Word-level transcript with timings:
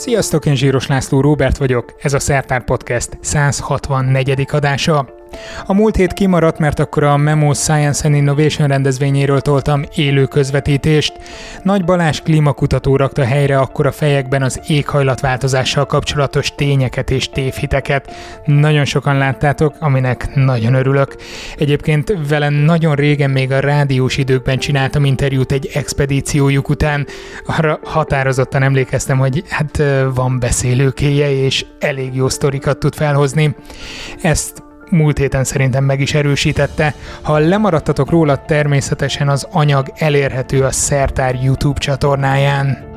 Sziasztok, 0.00 0.46
én 0.46 0.54
Zsíros 0.54 0.86
László 0.86 1.20
Róbert 1.20 1.56
vagyok, 1.56 1.94
ez 2.02 2.12
a 2.12 2.18
Szertár 2.18 2.64
Podcast 2.64 3.18
164. 3.20 4.48
adása. 4.50 5.19
A 5.66 5.74
múlt 5.74 5.96
hét 5.96 6.12
kimaradt, 6.12 6.58
mert 6.58 6.78
akkor 6.78 7.02
a 7.02 7.16
Memo 7.16 7.54
Science 7.54 8.06
and 8.06 8.16
Innovation 8.16 8.68
rendezvényéről 8.68 9.40
toltam 9.40 9.84
élő 9.94 10.24
közvetítést. 10.24 11.12
Nagy 11.62 11.84
Balázs 11.84 12.20
klímakutató 12.20 12.96
rakta 12.96 13.24
helyre 13.24 13.58
akkor 13.58 13.86
a 13.86 13.92
fejekben 13.92 14.42
az 14.42 14.60
éghajlatváltozással 14.66 15.86
kapcsolatos 15.86 16.54
tényeket 16.54 17.10
és 17.10 17.28
tévhiteket. 17.28 18.14
Nagyon 18.44 18.84
sokan 18.84 19.16
láttátok, 19.16 19.74
aminek 19.78 20.34
nagyon 20.34 20.74
örülök. 20.74 21.16
Egyébként 21.56 22.16
vele 22.28 22.48
nagyon 22.48 22.94
régen 22.94 23.30
még 23.30 23.52
a 23.52 23.60
rádiós 23.60 24.16
időkben 24.16 24.58
csináltam 24.58 25.04
interjút 25.04 25.52
egy 25.52 25.70
expedíciójuk 25.74 26.68
után. 26.68 27.06
Arra 27.46 27.78
határozottan 27.82 28.62
emlékeztem, 28.62 29.18
hogy 29.18 29.42
hát 29.48 29.82
van 30.14 30.38
beszélőkéje 30.38 31.30
és 31.44 31.66
elég 31.78 32.14
jó 32.14 32.28
sztorikat 32.28 32.78
tud 32.78 32.94
felhozni. 32.94 33.54
Ezt 34.22 34.62
múlt 34.90 35.18
héten 35.18 35.44
szerintem 35.44 35.84
meg 35.84 36.00
is 36.00 36.14
erősítette. 36.14 36.94
Ha 37.22 37.38
lemaradtatok 37.38 38.10
róla, 38.10 38.44
természetesen 38.44 39.28
az 39.28 39.46
anyag 39.50 39.92
elérhető 39.96 40.62
a 40.62 40.70
Szertár 40.70 41.34
YouTube 41.42 41.80
csatornáján. 41.80 42.88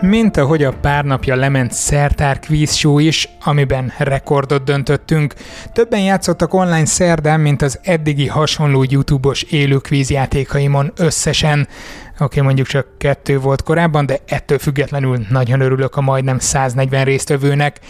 Mint 0.00 0.36
ahogy 0.36 0.64
a 0.64 0.72
pár 0.72 1.04
napja 1.04 1.36
lement 1.36 1.72
Szertár 1.72 2.38
Quiz 2.38 2.74
Show 2.74 2.98
is, 2.98 3.28
amiben 3.44 3.92
rekordot 3.98 4.64
döntöttünk, 4.64 5.34
többen 5.72 6.00
játszottak 6.00 6.54
online 6.54 6.84
szerdán, 6.84 7.40
mint 7.40 7.62
az 7.62 7.78
eddigi 7.82 8.26
hasonló 8.26 8.84
YouTube-os 8.88 9.42
élő 9.42 9.76
kvízjátékaimon 9.76 10.92
összesen. 10.96 11.68
Okay, 12.18 12.42
mondjuk 12.42 12.66
csak 12.66 12.86
kettő 12.98 13.38
volt 13.38 13.62
korábban, 13.62 14.06
de 14.06 14.18
ettől 14.26 14.58
függetlenül 14.58 15.18
nagyon 15.30 15.60
örülök 15.60 15.96
a 15.96 16.00
majdnem 16.00 16.38
140 16.38 17.04
résztvevőnek. 17.04 17.80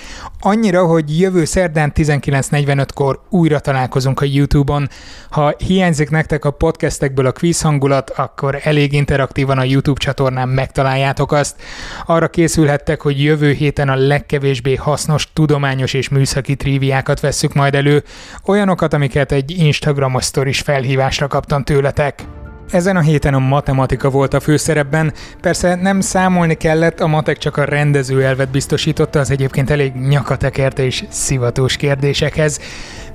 Annyira, 0.40 0.86
hogy 0.86 1.20
jövő 1.20 1.44
szerdán 1.44 1.92
19.45-kor 1.94 3.20
újra 3.30 3.58
találkozunk 3.58 4.20
a 4.20 4.24
YouTube-on. 4.24 4.88
Ha 5.30 5.54
hiányzik 5.58 6.10
nektek 6.10 6.44
a 6.44 6.50
podcastekből 6.50 7.26
a 7.26 7.32
quiz 7.32 7.60
hangulat, 7.60 8.10
akkor 8.10 8.60
elég 8.62 8.92
interaktívan 8.92 9.58
a 9.58 9.64
YouTube 9.64 10.00
csatornán 10.00 10.48
megtaláljátok 10.48 11.32
azt. 11.32 11.62
Arra 12.06 12.28
készülhettek, 12.28 13.00
hogy 13.00 13.22
jövő 13.22 13.52
héten 13.52 13.88
a 13.88 13.96
legkevésbé 13.96 14.74
hasznos 14.74 15.32
tudományos 15.32 15.94
és 15.94 16.08
műszaki 16.08 16.56
triviákat 16.56 17.20
vesszük 17.20 17.54
majd 17.54 17.74
elő, 17.74 18.04
olyanokat, 18.44 18.94
amiket 18.94 19.32
egy 19.32 19.50
Instagramos 19.50 20.24
sztoris 20.24 20.60
felhívásra 20.60 21.26
kaptam 21.26 21.64
tőletek. 21.64 22.24
Ezen 22.70 22.96
a 22.96 23.00
héten 23.00 23.34
a 23.34 23.38
matematika 23.38 24.10
volt 24.10 24.34
a 24.34 24.40
főszerepben, 24.40 25.12
persze 25.40 25.74
nem 25.74 26.00
számolni 26.00 26.54
kellett, 26.54 27.00
a 27.00 27.06
matek 27.06 27.38
csak 27.38 27.56
a 27.56 27.64
rendező 27.64 28.24
elvet 28.24 28.50
biztosította 28.50 29.18
az 29.18 29.30
egyébként 29.30 29.70
elég 29.70 29.94
nyakatekert 29.94 30.78
és 30.78 31.04
szivatós 31.08 31.76
kérdésekhez. 31.76 32.60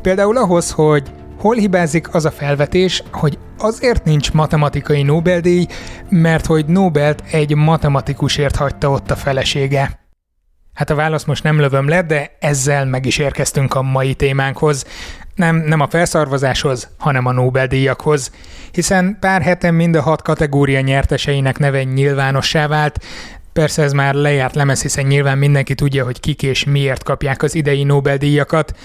Például 0.01 0.37
ahhoz, 0.37 0.71
hogy 0.71 1.11
hol 1.39 1.55
hibázik 1.55 2.13
az 2.13 2.25
a 2.25 2.31
felvetés, 2.31 3.03
hogy 3.11 3.37
azért 3.57 4.03
nincs 4.03 4.31
matematikai 4.31 5.03
Nobel-díj, 5.03 5.65
mert 6.09 6.45
hogy 6.45 6.65
Nobelt 6.65 7.23
egy 7.31 7.55
matematikusért 7.55 8.55
hagyta 8.55 8.89
ott 8.89 9.11
a 9.11 9.15
felesége. 9.15 9.99
Hát 10.73 10.89
a 10.89 10.95
válasz 10.95 11.23
most 11.23 11.43
nem 11.43 11.59
lövöm 11.59 11.87
le, 11.87 12.01
de 12.01 12.31
ezzel 12.39 12.85
meg 12.85 13.05
is 13.05 13.17
érkeztünk 13.17 13.73
a 13.73 13.81
mai 13.81 14.13
témánkhoz. 14.13 14.85
Nem, 15.41 15.55
nem 15.55 15.79
a 15.79 15.87
felszarvazáshoz, 15.87 16.89
hanem 16.97 17.25
a 17.25 17.31
Nobel-díjakhoz. 17.31 18.31
Hiszen 18.71 19.17
pár 19.19 19.41
heten 19.41 19.73
mind 19.73 19.95
a 19.95 20.01
hat 20.01 20.21
kategória 20.21 20.79
nyerteseinek 20.79 21.57
neve 21.57 21.83
nyilvánossá 21.83 22.67
vált, 22.67 22.99
Persze 23.53 23.83
ez 23.83 23.93
már 23.93 24.13
lejárt 24.13 24.55
lemez, 24.55 24.81
hiszen 24.81 25.05
nyilván 25.05 25.37
mindenki 25.37 25.75
tudja, 25.75 26.03
hogy 26.05 26.19
kik 26.19 26.43
és 26.43 26.63
miért 26.63 27.03
kapják 27.03 27.43
az 27.43 27.55
idei 27.55 27.83
Nobel-díjakat. 27.83 28.75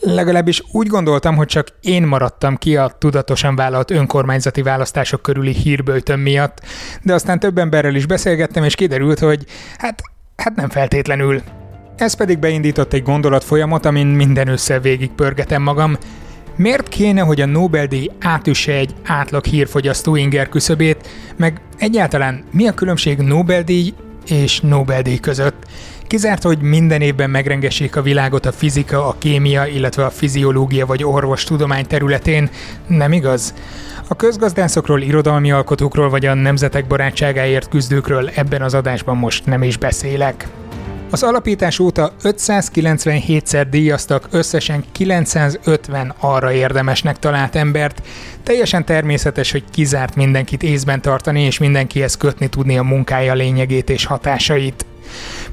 Legalábbis 0.00 0.62
úgy 0.72 0.86
gondoltam, 0.86 1.36
hogy 1.36 1.46
csak 1.46 1.66
én 1.80 2.02
maradtam 2.02 2.56
ki 2.56 2.76
a 2.76 2.88
tudatosan 2.98 3.56
vállalt 3.56 3.90
önkormányzati 3.90 4.62
választások 4.62 5.22
körüli 5.22 5.52
hírbőtöm 5.52 6.20
miatt, 6.20 6.60
de 7.02 7.14
aztán 7.14 7.38
több 7.38 7.58
emberrel 7.58 7.94
is 7.94 8.06
beszélgettem, 8.06 8.64
és 8.64 8.74
kiderült, 8.74 9.18
hogy 9.18 9.44
hát, 9.78 10.02
hát 10.36 10.56
nem 10.56 10.68
feltétlenül. 10.68 11.42
Ez 11.96 12.14
pedig 12.14 12.38
beindított 12.38 12.92
egy 12.92 13.02
gondolatfolyamot, 13.02 13.84
amin 13.84 14.06
minden 14.06 14.48
össze 14.48 14.80
végig 14.80 15.10
pörgetem 15.10 15.62
magam. 15.62 15.96
Miért 16.56 16.88
kéne, 16.88 17.20
hogy 17.20 17.40
a 17.40 17.46
Nobel-díj 17.46 18.10
átüsse 18.20 18.72
egy 18.72 18.94
átlag 19.04 19.44
hírfogyasztó 19.44 20.16
inger 20.16 20.48
küszöbét, 20.48 21.08
meg 21.36 21.60
egyáltalán 21.78 22.44
mi 22.50 22.66
a 22.66 22.72
különbség 22.72 23.18
Nobel-díj 23.18 23.92
és 24.26 24.60
Nobel-díj 24.60 25.18
között? 25.18 25.64
Kizárt, 26.06 26.42
hogy 26.42 26.58
minden 26.60 27.00
évben 27.00 27.30
megrengessék 27.30 27.96
a 27.96 28.02
világot 28.02 28.46
a 28.46 28.52
fizika, 28.52 29.08
a 29.08 29.16
kémia, 29.18 29.66
illetve 29.66 30.04
a 30.04 30.10
fiziológia 30.10 30.86
vagy 30.86 31.04
orvostudomány 31.04 31.86
területén, 31.86 32.50
nem 32.86 33.12
igaz? 33.12 33.54
A 34.08 34.14
közgazdászokról, 34.14 35.00
irodalmi 35.00 35.50
alkotókról 35.50 36.08
vagy 36.08 36.26
a 36.26 36.34
nemzetek 36.34 36.86
barátságáért 36.86 37.68
küzdőkről 37.68 38.28
ebben 38.34 38.62
az 38.62 38.74
adásban 38.74 39.16
most 39.16 39.46
nem 39.46 39.62
is 39.62 39.76
beszélek. 39.76 40.46
Az 41.14 41.22
alapítás 41.22 41.78
óta 41.78 42.12
597-szer 42.22 43.66
díjaztak 43.70 44.28
összesen 44.30 44.84
950 44.92 46.14
arra 46.18 46.52
érdemesnek 46.52 47.18
talált 47.18 47.56
embert. 47.56 48.02
Teljesen 48.42 48.84
természetes, 48.84 49.50
hogy 49.52 49.64
kizárt 49.70 50.14
mindenkit 50.14 50.62
észben 50.62 51.00
tartani, 51.00 51.40
és 51.42 51.58
mindenkihez 51.58 52.16
kötni 52.16 52.48
tudni 52.48 52.78
a 52.78 52.82
munkája 52.82 53.34
lényegét 53.34 53.90
és 53.90 54.04
hatásait. 54.04 54.86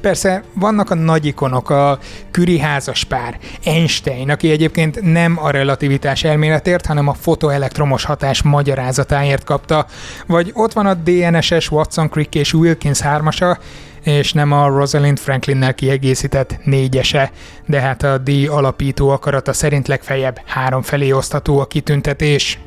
Persze 0.02 0.44
vannak 0.54 0.90
a 0.90 0.96
nagy 0.96 1.26
ikonok, 1.26 1.70
a 1.70 2.00
Curie 2.32 2.62
házaspár, 2.62 3.38
Einstein, 3.66 4.30
aki 4.30 4.52
egyébként 4.52 5.02
nem 5.02 5.38
a 5.44 5.50
relativitás 5.50 6.24
elméletért, 6.24 6.86
hanem 6.86 7.08
a 7.08 7.14
fotoelektromos 7.14 8.04
hatás 8.04 8.42
magyarázatáért 8.42 9.44
kapta, 9.44 9.86
vagy 10.28 10.52
ott 10.54 10.74
van 10.74 10.86
a 10.86 10.94
DNS-es 10.94 11.72
Watson 11.72 12.10
Crick 12.10 12.36
és 12.36 12.54
Wilkins 12.54 13.00
hármasa, 13.00 13.58
és 14.04 14.34
nem 14.34 14.52
a 14.52 14.68
Rosalind 14.68 15.20
Franklinnel 15.20 15.74
kiegészített 15.74 16.60
négyese, 16.64 17.32
de 17.66 17.80
hát 17.80 18.04
a 18.04 18.18
díj 18.18 18.48
alapító 18.48 19.10
akarata 19.10 19.54
szerint 19.54 19.88
legfeljebb 19.88 20.40
három 20.46 20.82
felé 20.82 21.12
osztható 21.12 21.60
a 21.60 21.66
kitüntetés. 21.66 22.60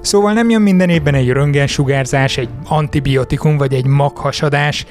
Szóval 0.00 0.32
nem 0.32 0.50
jön 0.50 0.62
minden 0.62 0.88
évben 0.88 1.14
egy 1.14 1.28
röntgensugárzás, 1.28 2.36
egy 2.36 2.48
antibiotikum 2.64 3.56
vagy 3.56 3.74
egy 3.74 3.86
maghasadás, 3.86 4.86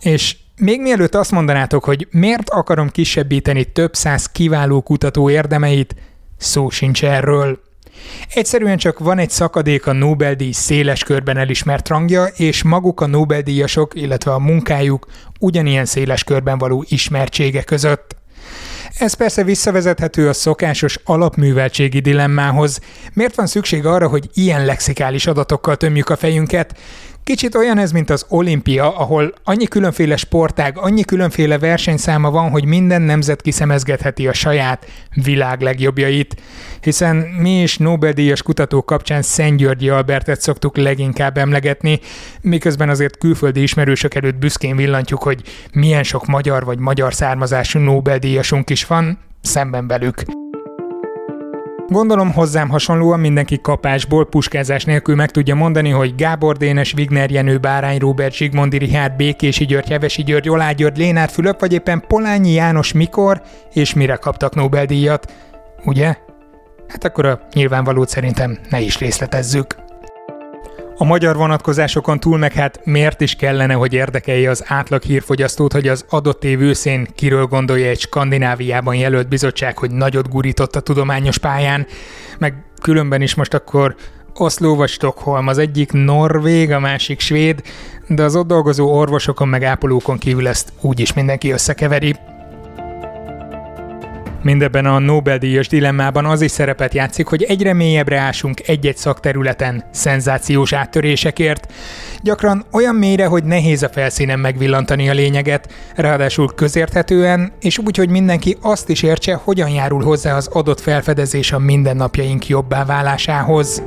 és 0.00 0.36
még 0.56 0.80
mielőtt 0.80 1.14
azt 1.14 1.30
mondanátok, 1.30 1.84
hogy 1.84 2.08
miért 2.10 2.50
akarom 2.50 2.88
kisebbíteni 2.88 3.64
több 3.64 3.94
száz 3.94 4.26
kiváló 4.26 4.80
kutató 4.80 5.30
érdemeit, 5.30 5.94
szó 6.36 6.70
sincs 6.70 7.04
erről. 7.04 7.58
Egyszerűen 8.34 8.76
csak 8.76 8.98
van 8.98 9.18
egy 9.18 9.30
szakadék 9.30 9.86
a 9.86 9.92
Nobel-díj 9.92 10.52
széles 10.52 11.04
körben 11.04 11.36
elismert 11.36 11.88
rangja, 11.88 12.24
és 12.24 12.62
maguk 12.62 13.00
a 13.00 13.06
Nobel-díjasok, 13.06 13.94
illetve 13.94 14.32
a 14.32 14.38
munkájuk 14.38 15.06
ugyanilyen 15.40 15.84
széles 15.84 16.24
körben 16.24 16.58
való 16.58 16.84
ismertsége 16.88 17.62
között. 17.62 18.16
Ez 18.98 19.14
persze 19.14 19.44
visszavezethető 19.44 20.28
a 20.28 20.32
szokásos 20.32 20.98
alapműveltségi 21.04 22.00
dilemmához. 22.00 22.80
Miért 23.12 23.34
van 23.34 23.46
szükség 23.46 23.86
arra, 23.86 24.08
hogy 24.08 24.28
ilyen 24.34 24.64
lexikális 24.64 25.26
adatokkal 25.26 25.76
tömjük 25.76 26.08
a 26.08 26.16
fejünket? 26.16 26.78
Kicsit 27.24 27.54
olyan 27.54 27.78
ez, 27.78 27.92
mint 27.92 28.10
az 28.10 28.24
olimpia, 28.28 28.96
ahol 28.96 29.34
annyi 29.44 29.64
különféle 29.66 30.16
sportág, 30.16 30.78
annyi 30.78 31.02
különféle 31.02 31.58
versenyszáma 31.58 32.30
van, 32.30 32.50
hogy 32.50 32.64
minden 32.64 33.02
nemzet 33.02 33.40
kiszemezgetheti 33.40 34.28
a 34.28 34.32
saját 34.32 34.86
világ 35.14 35.60
legjobbjait. 35.60 36.42
Hiszen 36.80 37.16
mi 37.16 37.62
is 37.62 37.76
Nobel-díjas 37.76 38.42
kutatók 38.42 38.86
kapcsán 38.86 39.22
Szent 39.22 39.56
Györgyi 39.56 39.88
Albertet 39.88 40.40
szoktuk 40.40 40.76
leginkább 40.76 41.38
emlegetni, 41.38 42.00
miközben 42.40 42.88
azért 42.88 43.18
külföldi 43.18 43.62
ismerősök 43.62 44.14
előtt 44.14 44.36
büszkén 44.36 44.76
villantjuk, 44.76 45.22
hogy 45.22 45.42
milyen 45.72 46.02
sok 46.02 46.26
magyar 46.26 46.64
vagy 46.64 46.78
magyar 46.78 47.14
származású 47.14 47.78
Nobel-díjasunk 47.78 48.70
is 48.70 48.86
van, 48.86 49.18
szemben 49.40 49.86
velük. 49.86 50.43
Gondolom 51.88 52.32
hozzám 52.32 52.68
hasonlóan 52.68 53.20
mindenki 53.20 53.60
kapásból, 53.60 54.26
puskázás 54.26 54.84
nélkül 54.84 55.14
meg 55.14 55.30
tudja 55.30 55.54
mondani, 55.54 55.90
hogy 55.90 56.14
Gábor 56.14 56.56
Dénes, 56.56 56.92
Vigner 56.92 57.30
Jenő, 57.30 57.58
Bárány, 57.58 57.98
Róbert, 57.98 58.34
Zsigmondi, 58.34 58.78
Rihárd, 58.78 59.16
Békési 59.16 59.64
György, 59.64 59.88
Hevesi 59.88 60.22
György, 60.22 60.48
Olá 60.48 60.72
György, 60.72 60.96
Lénár 60.96 61.28
Fülöp, 61.28 61.60
vagy 61.60 61.72
éppen 61.72 62.04
Polányi 62.08 62.52
János 62.52 62.92
mikor 62.92 63.42
és 63.72 63.94
mire 63.94 64.16
kaptak 64.16 64.54
Nobel-díjat. 64.54 65.32
Ugye? 65.84 66.16
Hát 66.88 67.04
akkor 67.04 67.26
a 67.26 67.40
nyilvánvalót 67.52 68.08
szerintem 68.08 68.58
ne 68.70 68.80
is 68.80 68.98
részletezzük. 68.98 69.83
A 70.96 71.04
magyar 71.04 71.36
vonatkozásokon 71.36 72.20
túl 72.20 72.38
meg 72.38 72.52
hát 72.52 72.80
miért 72.84 73.20
is 73.20 73.34
kellene, 73.34 73.74
hogy 73.74 73.92
érdekelje 73.92 74.50
az 74.50 74.64
átlag 74.66 75.02
hírfogyasztót, 75.02 75.72
hogy 75.72 75.88
az 75.88 76.04
adott 76.08 76.44
év 76.44 76.60
őszén 76.60 77.06
kiről 77.14 77.46
gondolja 77.46 77.88
egy 77.88 78.00
Skandináviában 78.00 78.94
jelölt 78.94 79.28
bizottság, 79.28 79.78
hogy 79.78 79.90
nagyot 79.90 80.28
gurított 80.28 80.76
a 80.76 80.80
tudományos 80.80 81.38
pályán, 81.38 81.86
meg 82.38 82.54
különben 82.80 83.22
is 83.22 83.34
most 83.34 83.54
akkor 83.54 83.94
Oszló 84.34 84.76
vagy 84.76 84.88
Stockholm, 84.88 85.48
az 85.48 85.58
egyik 85.58 85.92
norvég, 85.92 86.70
a 86.70 86.80
másik 86.80 87.20
svéd, 87.20 87.62
de 88.08 88.22
az 88.22 88.36
ott 88.36 88.46
dolgozó 88.46 88.92
orvosokon 88.92 89.48
meg 89.48 89.62
ápolókon 89.62 90.18
kívül 90.18 90.48
ezt 90.48 90.72
úgyis 90.80 91.12
mindenki 91.12 91.50
összekeveri. 91.50 92.16
Mindebben 94.44 94.86
a 94.86 94.98
Nobel-díjas 94.98 95.68
dilemmában 95.68 96.24
az 96.24 96.40
is 96.40 96.50
szerepet 96.50 96.94
játszik, 96.94 97.26
hogy 97.26 97.42
egyre 97.42 97.72
mélyebbre 97.72 98.18
ásunk 98.18 98.68
egy-egy 98.68 98.96
szakterületen 98.96 99.84
szenzációs 99.90 100.72
áttörésekért. 100.72 101.72
Gyakran 102.22 102.64
olyan 102.72 102.94
mélyre, 102.94 103.26
hogy 103.26 103.44
nehéz 103.44 103.82
a 103.82 103.88
felszínen 103.88 104.38
megvillantani 104.38 105.08
a 105.08 105.12
lényeget, 105.12 105.72
ráadásul 105.94 106.54
közérthetően, 106.54 107.52
és 107.60 107.78
úgy, 107.78 107.96
hogy 107.96 108.08
mindenki 108.08 108.56
azt 108.60 108.88
is 108.88 109.02
értse, 109.02 109.34
hogyan 109.34 109.68
járul 109.68 110.02
hozzá 110.02 110.36
az 110.36 110.46
adott 110.46 110.80
felfedezés 110.80 111.52
a 111.52 111.58
mindennapjaink 111.58 112.48
jobbá 112.48 112.84
válásához. 112.84 113.82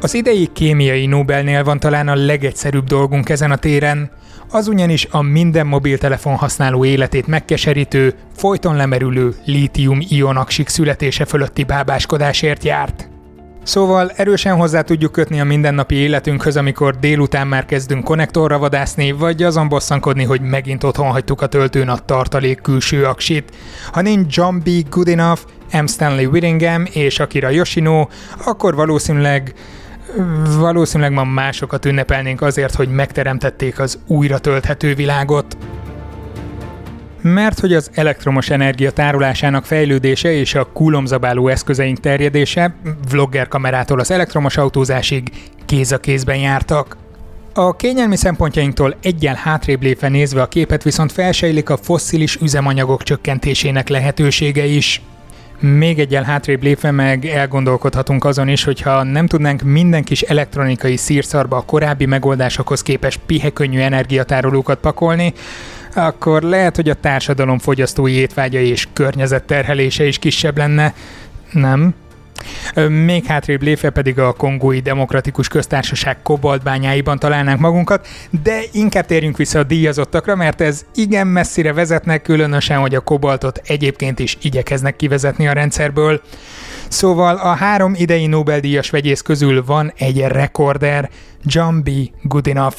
Az 0.00 0.14
idei 0.14 0.48
kémiai 0.52 1.06
Nobelnél 1.06 1.64
van 1.64 1.80
talán 1.80 2.08
a 2.08 2.14
legegyszerűbb 2.14 2.84
dolgunk 2.84 3.28
ezen 3.28 3.50
a 3.50 3.56
téren, 3.56 4.10
az 4.54 4.68
ugyanis 4.68 5.06
a 5.10 5.22
minden 5.22 5.66
mobiltelefon 5.66 6.34
használó 6.34 6.84
életét 6.84 7.26
megkeserítő, 7.26 8.14
folyton 8.36 8.76
lemerülő 8.76 9.34
lítium-ion 9.44 10.36
aksik 10.36 10.68
születése 10.68 11.24
fölötti 11.24 11.64
bábáskodásért 11.64 12.64
járt. 12.64 13.08
Szóval 13.62 14.10
erősen 14.16 14.56
hozzá 14.56 14.80
tudjuk 14.80 15.12
kötni 15.12 15.40
a 15.40 15.44
mindennapi 15.44 15.94
életünkhöz, 15.94 16.56
amikor 16.56 16.96
délután 16.98 17.46
már 17.46 17.64
kezdünk 17.64 18.04
konnektorra 18.04 18.58
vadászni, 18.58 19.12
vagy 19.12 19.42
azon 19.42 19.68
bosszankodni, 19.68 20.24
hogy 20.24 20.40
megint 20.40 20.84
otthon 20.84 21.10
hagytuk 21.10 21.40
a 21.40 21.46
töltőn 21.46 21.88
a 21.88 21.98
tartalék 21.98 22.60
külső 22.60 23.04
aksit. 23.04 23.56
Ha 23.92 24.00
nincs 24.00 24.36
John 24.36 24.56
B. 24.58 24.88
Goodenough, 24.88 25.40
M. 25.72 25.86
Stanley 25.86 26.30
Whittingham 26.30 26.84
és 26.92 27.18
Akira 27.18 27.48
Yoshino, 27.48 28.06
akkor 28.44 28.74
valószínűleg 28.74 29.54
valószínűleg 30.58 31.12
ma 31.12 31.24
másokat 31.24 31.84
ünnepelnénk 31.84 32.42
azért, 32.42 32.74
hogy 32.74 32.88
megteremtették 32.88 33.78
az 33.78 33.98
újra 34.06 34.38
tölthető 34.38 34.94
világot. 34.94 35.56
Mert 37.20 37.60
hogy 37.60 37.74
az 37.74 37.90
elektromos 37.94 38.50
energia 38.50 38.90
tárolásának 38.90 39.64
fejlődése 39.64 40.32
és 40.32 40.54
a 40.54 40.72
kulomzabáló 40.72 41.48
eszközeink 41.48 42.00
terjedése, 42.00 42.74
vlogger 43.10 43.48
kamerától 43.48 44.00
az 44.00 44.10
elektromos 44.10 44.56
autózásig 44.56 45.30
kéz 45.66 45.92
a 45.92 45.98
kézben 45.98 46.36
jártak. 46.36 46.96
A 47.54 47.76
kényelmi 47.76 48.16
szempontjainktól 48.16 48.96
egyel 49.02 49.34
hátrébb 49.34 49.82
lépve 49.82 50.08
nézve 50.08 50.42
a 50.42 50.46
képet 50.48 50.82
viszont 50.82 51.12
felsejlik 51.12 51.70
a 51.70 51.76
fosszilis 51.76 52.36
üzemanyagok 52.36 53.02
csökkentésének 53.02 53.88
lehetősége 53.88 54.64
is. 54.64 55.02
Még 55.60 55.98
egyel 55.98 56.22
hátrébb 56.22 56.62
lépve 56.62 56.90
meg 56.90 57.24
elgondolkodhatunk 57.24 58.24
azon 58.24 58.48
is, 58.48 58.64
hogyha 58.64 59.02
nem 59.02 59.26
tudnánk 59.26 59.62
minden 59.62 60.04
kis 60.04 60.22
elektronikai 60.22 60.96
szírszarba 60.96 61.56
a 61.56 61.64
korábbi 61.64 62.06
megoldásokhoz 62.06 62.82
képest 62.82 63.20
pihekönnyű 63.26 63.78
energiatárolókat 63.78 64.78
pakolni, 64.78 65.32
akkor 65.94 66.42
lehet, 66.42 66.76
hogy 66.76 66.88
a 66.88 66.94
társadalom 66.94 67.58
fogyasztói 67.58 68.12
étvágya 68.12 68.58
és 68.60 68.88
környezetterhelése 68.92 70.06
is 70.06 70.18
kisebb 70.18 70.56
lenne. 70.56 70.94
Nem? 71.52 71.94
Még 72.88 73.24
hátrébb 73.24 73.62
lépve 73.62 73.90
pedig 73.90 74.18
a 74.18 74.32
Kongói 74.32 74.80
Demokratikus 74.80 75.48
Köztársaság 75.48 76.22
kobaltbányáiban 76.22 77.18
találnánk 77.18 77.60
magunkat, 77.60 78.06
de 78.42 78.60
inkább 78.72 79.06
térjünk 79.06 79.36
vissza 79.36 79.58
a 79.58 79.62
díjazottakra, 79.62 80.34
mert 80.34 80.60
ez 80.60 80.84
igen 80.94 81.26
messzire 81.26 81.72
vezetnek, 81.72 82.22
különösen, 82.22 82.78
hogy 82.78 82.94
a 82.94 83.00
kobaltot 83.00 83.60
egyébként 83.64 84.18
is 84.18 84.38
igyekeznek 84.42 84.96
kivezetni 84.96 85.48
a 85.48 85.52
rendszerből. 85.52 86.20
Szóval 86.88 87.36
a 87.36 87.54
három 87.54 87.94
idei 87.96 88.26
Nobel-díjas 88.26 88.90
vegyész 88.90 89.20
közül 89.20 89.64
van 89.64 89.92
egy 89.96 90.18
rekorder, 90.18 91.10
John 91.44 91.82
B. 91.82 91.90
Goodenough. 92.22 92.76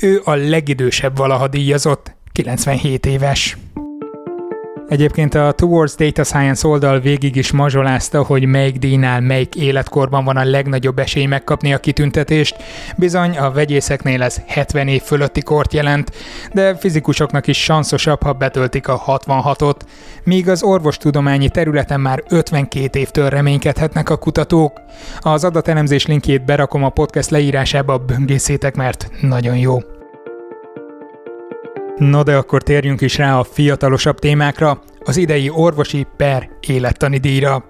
Ő 0.00 0.20
a 0.24 0.34
legidősebb 0.34 1.16
valaha 1.16 1.48
díjazott, 1.48 2.16
97 2.32 3.06
éves. 3.06 3.56
Egyébként 4.88 5.34
a 5.34 5.52
Towards 5.52 5.94
Data 5.94 6.24
Science 6.24 6.68
oldal 6.68 7.00
végig 7.00 7.36
is 7.36 7.50
mazsolázta, 7.50 8.22
hogy 8.22 8.44
melyik 8.44 8.78
díjnál 8.78 9.20
melyik 9.20 9.54
életkorban 9.54 10.24
van 10.24 10.36
a 10.36 10.44
legnagyobb 10.44 10.98
esély 10.98 11.26
megkapni 11.26 11.74
a 11.74 11.78
kitüntetést. 11.78 12.56
Bizony, 12.96 13.38
a 13.38 13.50
vegyészeknél 13.50 14.22
ez 14.22 14.40
70 14.46 14.88
év 14.88 15.02
fölötti 15.02 15.42
kort 15.42 15.72
jelent, 15.72 16.12
de 16.52 16.74
fizikusoknak 16.76 17.46
is 17.46 17.62
sanszosabb, 17.64 18.22
ha 18.22 18.32
betöltik 18.32 18.88
a 18.88 19.02
66-ot, 19.06 19.76
míg 20.24 20.48
az 20.48 20.62
orvostudományi 20.62 21.48
területen 21.48 22.00
már 22.00 22.22
52 22.28 22.98
évtől 22.98 23.28
reménykedhetnek 23.28 24.10
a 24.10 24.16
kutatók. 24.16 24.80
Az 25.20 25.44
adatelemzés 25.44 26.06
linkjét 26.06 26.44
berakom 26.44 26.84
a 26.84 26.88
podcast 26.88 27.30
leírásába, 27.30 27.98
böngészétek, 27.98 28.76
mert 28.76 29.10
nagyon 29.20 29.56
jó. 29.56 29.97
No 31.98 32.22
de 32.22 32.36
akkor 32.36 32.62
térjünk 32.62 33.00
is 33.00 33.16
rá 33.16 33.38
a 33.38 33.44
fiatalosabb 33.44 34.18
témákra, 34.18 34.82
az 35.04 35.16
idei 35.16 35.50
orvosi 35.50 36.06
per 36.16 36.48
élettani 36.66 37.18
díjra. 37.18 37.64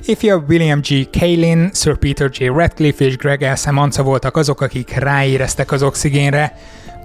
Ifjabb 0.00 0.48
William 0.48 0.80
G. 0.80 1.18
Kaelin, 1.18 1.70
Sir 1.72 1.98
Peter 1.98 2.30
J. 2.32 2.44
Radcliffe 2.44 3.04
és 3.04 3.16
Greg 3.16 3.42
L. 3.42 3.54
Samanza 3.54 4.02
voltak 4.02 4.36
azok, 4.36 4.60
akik 4.60 4.94
ráéreztek 4.94 5.72
az 5.72 5.82
oxigénre, 5.82 6.52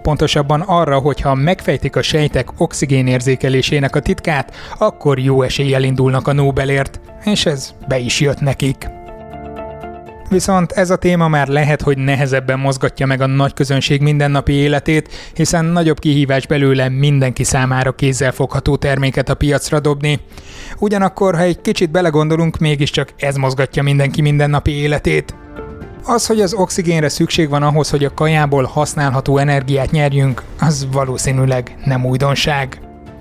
pontosabban 0.01 0.61
arra, 0.61 0.99
hogy 0.99 1.21
ha 1.21 1.33
megfejtik 1.33 1.95
a 1.95 2.01
sejtek 2.01 2.47
oxigénérzékelésének 2.57 3.95
a 3.95 3.99
titkát, 3.99 4.55
akkor 4.77 5.19
jó 5.19 5.41
eséllyel 5.41 5.83
indulnak 5.83 6.27
a 6.27 6.33
Nobelért, 6.33 6.99
és 7.25 7.45
ez 7.45 7.73
be 7.87 7.97
is 7.97 8.19
jött 8.19 8.39
nekik. 8.39 8.89
Viszont 10.29 10.71
ez 10.71 10.89
a 10.89 10.95
téma 10.95 11.27
már 11.27 11.47
lehet, 11.47 11.81
hogy 11.81 11.97
nehezebben 11.97 12.59
mozgatja 12.59 13.05
meg 13.05 13.21
a 13.21 13.25
nagy 13.25 13.53
közönség 13.53 14.01
mindennapi 14.01 14.53
életét, 14.53 15.09
hiszen 15.33 15.65
nagyobb 15.65 15.99
kihívás 15.99 16.47
belőle 16.47 16.89
mindenki 16.89 17.43
számára 17.43 17.91
kézzelfogható 17.91 18.75
terméket 18.75 19.29
a 19.29 19.35
piacra 19.35 19.79
dobni. 19.79 20.19
Ugyanakkor, 20.79 21.35
ha 21.35 21.41
egy 21.41 21.61
kicsit 21.61 21.91
belegondolunk, 21.91 22.57
mégiscsak 22.57 23.13
ez 23.17 23.35
mozgatja 23.35 23.83
mindenki 23.83 24.21
mindennapi 24.21 24.71
életét. 24.71 25.35
Az, 26.03 26.25
hogy 26.25 26.41
az 26.41 26.53
oxigénre 26.53 27.09
szükség 27.09 27.49
van 27.49 27.63
ahhoz, 27.63 27.89
hogy 27.89 28.03
a 28.03 28.13
kajából 28.13 28.63
használható 28.63 29.37
energiát 29.37 29.91
nyerjünk, 29.91 30.43
az 30.59 30.87
valószínűleg 30.91 31.75
nem 31.85 32.05
újdonság 32.05 32.79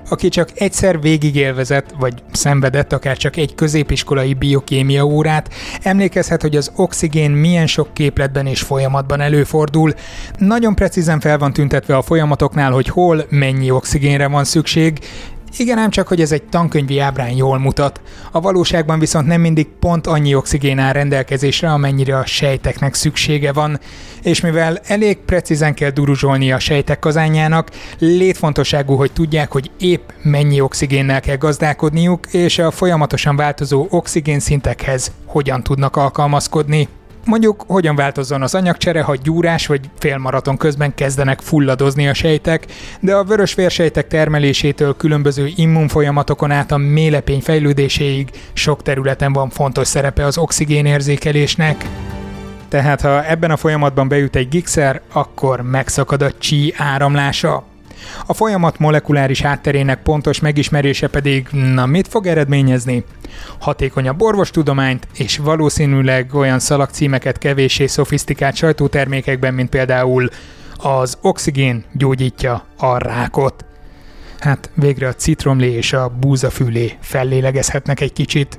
aki 0.09 0.29
csak 0.29 0.49
egyszer 0.55 1.01
végigélvezett, 1.01 1.95
vagy 1.99 2.15
szenvedett 2.33 2.93
akár 2.93 3.17
csak 3.17 3.37
egy 3.37 3.55
középiskolai 3.55 4.35
biokémia 4.35 5.05
órát, 5.05 5.51
emlékezhet, 5.83 6.43
hogy 6.43 6.56
az 6.56 6.73
oxigén 6.77 7.31
milyen 7.31 7.67
sok 7.67 7.95
képletben 7.95 8.47
és 8.47 8.61
folyamatban 8.61 9.21
előfordul. 9.21 9.95
Nagyon 10.39 10.75
precízen 10.75 11.21
fel 11.21 11.39
van 11.39 11.53
tüntetve 11.53 11.96
a 11.96 12.03
folyamatoknál, 12.03 12.73
hogy 12.73 12.89
hol 12.89 13.25
mennyi 13.29 13.70
oxigénre 13.70 14.27
van 14.27 14.44
szükség, 14.44 14.99
igen, 15.58 15.79
ám 15.79 15.91
csak, 15.91 16.08
hogy 16.08 16.20
ez 16.20 16.32
egy 16.32 16.43
tankönyvi 16.43 16.99
ábrán 16.99 17.31
jól 17.31 17.58
mutat. 17.58 18.01
A 18.32 18.41
valóságban 18.41 18.99
viszont 18.99 19.27
nem 19.27 19.41
mindig 19.41 19.67
pont 19.67 20.06
annyi 20.06 20.34
oxigén 20.34 20.79
áll 20.79 20.93
rendelkezésre, 20.93 21.73
amennyire 21.73 22.19
a 22.19 22.27
sejteknek 22.27 22.94
szüksége 22.94 23.53
van. 23.53 23.81
És 24.23 24.41
mivel 24.41 24.79
elég 24.84 25.19
precízen 25.19 25.75
kell 25.75 25.91
duruzsolni 25.91 26.53
a 26.53 26.58
sejtek 26.58 26.99
kazányának, 26.99 27.70
létfontosságú, 27.99 28.94
hogy 28.94 29.13
tudják, 29.13 29.53
hogy 29.53 29.70
épp 29.79 30.08
mennyi 30.23 30.61
oxigénnel 30.61 31.20
kell 31.20 31.37
gazdálkodniuk, 31.37 32.27
és 32.27 32.58
a 32.58 32.70
folyamatosan 32.70 33.37
változó 33.37 33.87
oxigénszintekhez 33.91 35.13
hogyan 35.27 35.63
tudnak 35.63 35.96
alkalmazkodni. 35.96 36.89
Mondjuk, 37.24 37.64
hogyan 37.66 37.96
változzon 37.96 38.43
az 38.43 38.54
anyagcsere, 38.54 39.02
ha 39.02 39.14
gyúrás 39.22 39.66
vagy 39.66 39.90
félmaraton 39.98 40.56
közben 40.56 40.94
kezdenek 40.94 41.40
fulladozni 41.40 42.08
a 42.08 42.14
sejtek, 42.14 42.66
de 43.00 43.14
a 43.14 43.24
vörös 43.24 43.54
vérsejtek 43.54 44.06
termelésétől 44.06 44.96
különböző 44.96 45.52
immunfolyamatokon 45.56 46.50
át 46.50 46.72
a 46.72 46.76
mélepény 46.76 47.40
fejlődéséig 47.40 48.31
sok 48.52 48.82
területen 48.82 49.32
van 49.32 49.50
fontos 49.50 49.86
szerepe 49.86 50.24
az 50.24 50.38
oxigénérzékelésnek. 50.38 51.84
Tehát 52.69 53.00
ha 53.00 53.26
ebben 53.26 53.50
a 53.50 53.56
folyamatban 53.56 54.08
beüt 54.08 54.36
egy 54.36 54.48
gigszer, 54.48 55.00
akkor 55.12 55.60
megszakad 55.60 56.22
a 56.22 56.32
csí 56.38 56.74
áramlása. 56.76 57.73
A 58.27 58.34
folyamat 58.34 58.79
molekuláris 58.79 59.41
hátterének 59.41 60.03
pontos 60.03 60.41
megismerése 60.41 61.08
pedig, 61.08 61.49
na 61.51 61.87
mit 61.87 62.08
fog 62.08 62.27
eredményezni? 62.27 63.05
Hatékonyabb 63.58 64.23
orvostudományt 64.23 65.06
és 65.15 65.39
valószínűleg 65.39 66.34
olyan 66.34 66.58
szalagcímeket 66.58 67.39
kevéssé 67.39 67.87
szofisztikált 67.87 68.56
sajtótermékekben, 68.56 69.55
mint 69.55 69.69
például 69.69 70.29
az 70.77 71.19
oxigén 71.20 71.84
gyógyítja 71.93 72.65
a 72.77 72.99
rákot. 72.99 73.65
Hát 74.39 74.70
végre 74.75 75.08
a 75.08 75.15
citromlé 75.15 75.73
és 75.73 75.93
a 75.93 76.08
búzafülé 76.08 76.93
fellélegezhetnek 77.01 78.01
egy 78.01 78.13
kicsit. 78.13 78.58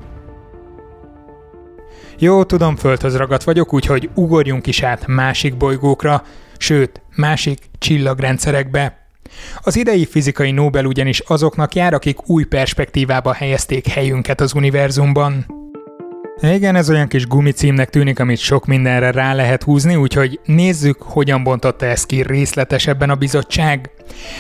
Jó, 2.18 2.44
tudom, 2.44 2.76
földhöz 2.76 3.16
ragadt 3.16 3.44
vagyok, 3.44 3.74
úgyhogy 3.74 4.10
ugorjunk 4.14 4.68
is 4.68 4.84
át 4.84 5.08
másik 5.08 5.58
bolygókra, 5.58 6.24
sőt, 6.58 7.02
másik 7.16 7.60
csillagrendszerekbe. 7.80 9.05
Az 9.62 9.76
idei 9.76 10.06
fizikai 10.06 10.52
Nobel 10.52 10.86
ugyanis 10.86 11.20
azoknak 11.20 11.76
jár, 11.76 11.94
akik 11.94 12.30
új 12.30 12.44
perspektívába 12.44 13.34
helyezték 13.34 13.88
helyünket 13.88 14.42
az 14.42 14.54
univerzumban. 14.54 15.46
Igen, 16.42 16.76
ez 16.76 16.90
olyan 16.90 17.08
kis 17.08 17.28
gumicímnek 17.28 17.90
tűnik, 17.90 18.20
amit 18.20 18.38
sok 18.38 18.66
mindenre 18.66 19.12
rá 19.12 19.34
lehet 19.34 19.64
húzni, 19.64 19.96
úgyhogy 19.96 20.40
nézzük, 20.46 21.02
hogyan 21.02 21.44
bontotta 21.44 21.86
ezt 21.86 22.06
ki 22.06 22.22
részletesebben 22.22 23.10
a 23.10 23.16
bizottság. 23.16 23.95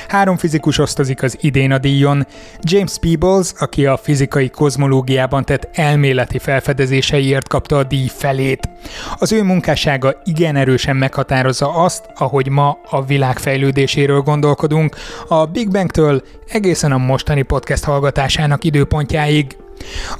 Három 0.07 0.37
fizikus 0.37 0.77
osztozik 0.77 1.23
az 1.23 1.37
idén 1.41 1.71
a 1.71 1.77
díjon. 1.77 2.27
James 2.61 2.97
Peebles, 3.01 3.51
aki 3.59 3.85
a 3.85 3.97
fizikai 3.97 4.49
kozmológiában 4.49 5.45
tett 5.45 5.69
elméleti 5.73 6.39
felfedezéseiért 6.39 7.47
kapta 7.47 7.77
a 7.77 7.83
díj 7.83 8.07
felét. 8.07 8.69
Az 9.17 9.31
ő 9.31 9.43
munkássága 9.43 10.21
igen 10.23 10.55
erősen 10.55 10.95
meghatározza 10.95 11.73
azt, 11.73 12.05
ahogy 12.15 12.49
ma 12.49 12.77
a 12.89 13.05
világ 13.05 13.37
fejlődéséről 13.37 14.21
gondolkodunk, 14.21 14.95
a 15.27 15.45
Big 15.45 15.71
Bang-től 15.71 16.21
egészen 16.47 16.91
a 16.91 16.97
mostani 16.97 17.41
podcast 17.41 17.83
hallgatásának 17.83 18.63
időpontjáig. 18.63 19.57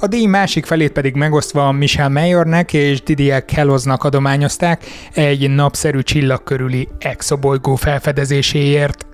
A 0.00 0.06
díj 0.06 0.26
másik 0.26 0.66
felét 0.66 0.92
pedig 0.92 1.14
megosztva 1.14 1.72
Michel 1.72 2.08
Mayernek 2.08 2.72
és 2.72 3.02
Didier 3.02 3.44
Kelloznak 3.44 4.04
adományozták 4.04 4.84
egy 5.14 5.50
napszerű 5.50 6.00
csillag 6.00 6.42
körüli 6.42 6.88
exobolygó 6.98 7.74
felfedezéséért. 7.74 9.06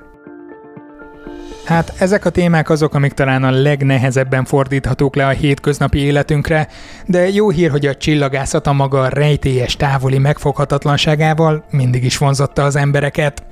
Hát 1.64 1.92
ezek 1.98 2.24
a 2.24 2.30
témák 2.30 2.70
azok, 2.70 2.94
amik 2.94 3.12
talán 3.12 3.44
a 3.44 3.50
legnehezebben 3.50 4.44
fordíthatók 4.44 5.14
le 5.14 5.26
a 5.26 5.30
hétköznapi 5.30 5.98
életünkre, 5.98 6.68
de 7.06 7.28
jó 7.28 7.50
hír, 7.50 7.70
hogy 7.70 7.86
a 7.86 7.94
csillagászat 7.94 8.66
a 8.66 8.72
maga 8.72 9.08
rejtélyes 9.08 9.76
távoli 9.76 10.18
megfoghatatlanságával 10.18 11.64
mindig 11.70 12.04
is 12.04 12.18
vonzotta 12.18 12.64
az 12.64 12.76
embereket. 12.76 13.42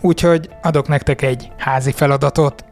Úgyhogy 0.00 0.48
adok 0.62 0.88
nektek 0.88 1.22
egy 1.22 1.50
házi 1.56 1.92
feladatot. 1.92 2.64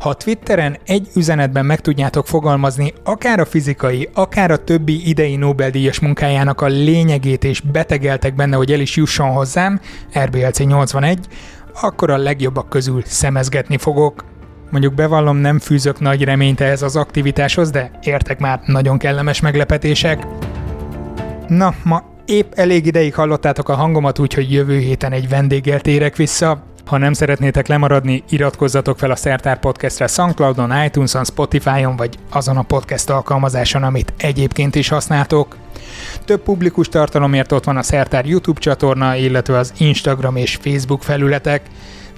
Ha 0.00 0.14
Twitteren 0.14 0.78
egy 0.86 1.08
üzenetben 1.14 1.66
meg 1.66 1.80
tudjátok 1.80 2.26
fogalmazni 2.26 2.92
akár 3.04 3.40
a 3.40 3.44
fizikai, 3.44 4.08
akár 4.14 4.50
a 4.50 4.64
többi 4.64 5.08
idei 5.08 5.36
Nobel-díjas 5.36 6.00
munkájának 6.00 6.60
a 6.60 6.66
lényegét 6.66 7.44
és 7.44 7.60
betegeltek 7.60 8.34
benne, 8.34 8.56
hogy 8.56 8.72
el 8.72 8.80
is 8.80 8.96
jusson 8.96 9.30
hozzám, 9.30 9.80
RBLC 10.24 10.58
81, 10.58 11.18
akkor 11.80 12.10
a 12.10 12.16
legjobbak 12.16 12.68
közül 12.68 13.02
szemezgetni 13.04 13.78
fogok. 13.78 14.24
Mondjuk 14.70 14.94
bevallom, 14.94 15.36
nem 15.36 15.58
fűzök 15.58 16.00
nagy 16.00 16.24
reményt 16.24 16.60
ehhez 16.60 16.82
az 16.82 16.96
aktivitáshoz, 16.96 17.70
de 17.70 17.90
értek 18.02 18.38
már 18.38 18.60
nagyon 18.66 18.98
kellemes 18.98 19.40
meglepetések. 19.40 20.26
Na, 21.48 21.74
ma 21.84 22.02
épp 22.24 22.52
elég 22.54 22.86
ideig 22.86 23.14
hallottátok 23.14 23.68
a 23.68 23.74
hangomat, 23.74 24.18
úgyhogy 24.18 24.52
jövő 24.52 24.78
héten 24.78 25.12
egy 25.12 25.28
vendéggel 25.28 25.80
térek 25.80 26.16
vissza. 26.16 26.62
Ha 26.90 26.98
nem 26.98 27.12
szeretnétek 27.12 27.66
lemaradni, 27.66 28.22
iratkozzatok 28.28 28.98
fel 28.98 29.10
a 29.10 29.16
Szertár 29.16 29.60
Podcastre 29.60 30.06
Soundcloudon, 30.06 30.84
iTunes-on, 30.84 31.24
Spotify-on 31.24 31.96
vagy 31.96 32.18
azon 32.30 32.56
a 32.56 32.62
podcast 32.62 33.10
alkalmazáson, 33.10 33.82
amit 33.82 34.12
egyébként 34.16 34.74
is 34.74 34.88
használtok. 34.88 35.56
Több 36.24 36.42
publikus 36.42 36.88
tartalomért 36.88 37.52
ott 37.52 37.64
van 37.64 37.76
a 37.76 37.82
Szertár 37.82 38.26
YouTube 38.26 38.60
csatorna, 38.60 39.14
illetve 39.14 39.58
az 39.58 39.72
Instagram 39.78 40.36
és 40.36 40.58
Facebook 40.62 41.02
felületek. 41.02 41.62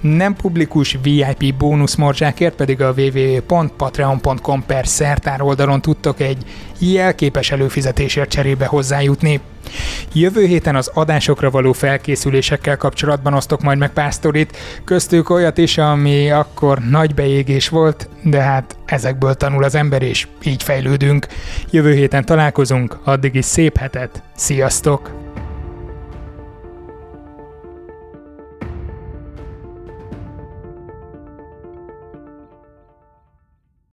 Nem 0.00 0.34
publikus 0.34 0.98
VIP 1.02 1.54
bónuszmorzsákért 1.54 2.54
pedig 2.54 2.82
a 2.82 2.94
www.patreon.com 2.96 4.64
per 4.66 4.86
szertár 4.86 5.42
oldalon 5.42 5.80
tudtok 5.80 6.20
egy 6.20 6.44
jelképes 6.78 7.50
előfizetésért 7.50 8.30
cserébe 8.30 8.66
hozzájutni. 8.66 9.40
Jövő 10.12 10.44
héten 10.46 10.76
az 10.76 10.90
adásokra 10.94 11.50
való 11.50 11.72
felkészülésekkel 11.72 12.76
kapcsolatban 12.76 13.34
osztok 13.34 13.62
majd 13.62 13.78
meg 13.78 13.92
pár 13.92 14.12
köztük 14.84 15.30
olyat 15.30 15.58
is, 15.58 15.78
ami 15.78 16.30
akkor 16.30 16.78
nagy 16.78 17.14
beégés 17.14 17.68
volt, 17.68 18.08
de 18.22 18.40
hát 18.40 18.76
ezekből 18.84 19.34
tanul 19.34 19.64
az 19.64 19.74
ember, 19.74 20.02
és 20.02 20.26
így 20.42 20.62
fejlődünk. 20.62 21.26
Jövő 21.70 21.94
héten 21.94 22.24
találkozunk, 22.24 22.98
addig 23.04 23.34
is 23.34 23.44
szép 23.44 23.76
hetet, 23.76 24.22
sziasztok! 24.36 25.20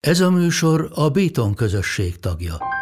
Ez 0.00 0.20
a 0.20 0.30
műsor 0.30 0.90
a 0.94 1.08
Béton 1.08 1.54
közösség 1.54 2.20
tagja. 2.20 2.77